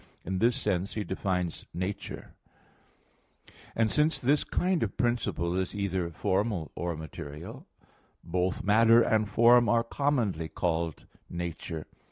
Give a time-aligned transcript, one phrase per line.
[0.25, 2.33] In this sense he defines "nature"
[3.45, 3.49] (Phys.
[3.49, 3.53] ii, 3).
[3.75, 7.67] And since this kind of principle is either formal or material,
[8.23, 11.85] both matter and form are commonly called nature.